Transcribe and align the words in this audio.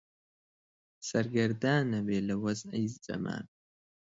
سەرگەردان 1.07 1.87
ئەبێ 1.97 2.19
لە 2.27 2.35
وەزعی 2.43 2.87
زەمان 3.05 3.45